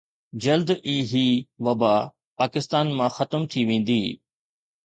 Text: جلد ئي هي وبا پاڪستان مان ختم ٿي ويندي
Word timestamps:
جلد 0.43 0.71
ئي 0.85 0.95
هي 1.11 1.25
وبا 1.65 1.93
پاڪستان 2.39 2.85
مان 2.97 3.09
ختم 3.17 3.41
ٿي 3.51 3.61
ويندي 3.69 4.03